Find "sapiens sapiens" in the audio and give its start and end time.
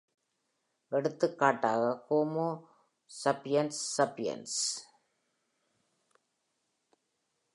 3.09-4.53